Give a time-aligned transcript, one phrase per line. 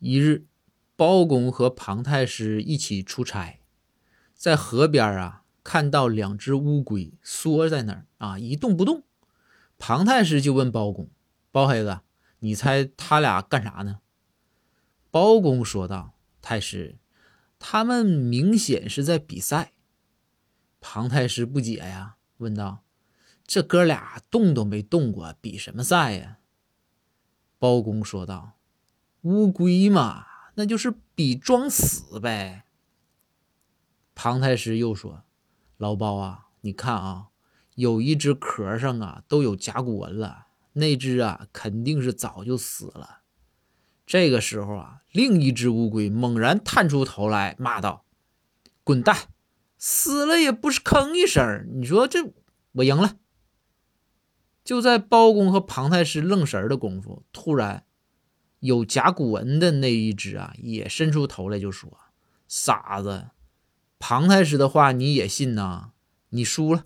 [0.00, 0.46] 一日，
[0.96, 3.60] 包公和庞太师一起出差，
[4.34, 9.04] 在河边啊，看到两只乌龟缩在那儿啊，一动不动。
[9.78, 11.10] 庞太师就问包公
[11.52, 12.00] ：“包黑子，
[12.38, 14.00] 你猜他俩干啥呢？”
[15.12, 16.98] 包公说道：“太师，
[17.58, 19.74] 他们明显是在比赛。”
[20.80, 22.84] 庞太师不解呀，问道
[23.46, 26.38] ：“这哥俩动都没动过，比什么赛呀？”
[27.58, 28.59] 包公说道。
[29.22, 32.64] 乌龟嘛，那就是比装死呗。
[34.14, 35.24] 庞太师又说
[35.76, 37.28] ：“老包啊，你看啊，
[37.74, 43.20] 有一只壳上啊都有甲骨文了，那只啊肯定是早就死了。”
[44.06, 48.04] 这个时候啊，另一只乌龟猛然探出头来，骂道
[48.82, 49.16] ：“滚蛋！
[49.78, 51.66] 死了也不是吭一声。
[51.74, 52.32] 你说这
[52.72, 53.18] 我赢了。”
[54.64, 57.84] 就在包公和庞太师愣神的功夫，突然。
[58.60, 61.90] 有甲骨文的那一只啊，也伸出头来就说
[62.48, 63.30] ：“傻子，
[63.98, 65.90] 庞太师的话你也信呐？
[66.30, 66.84] 你输了。”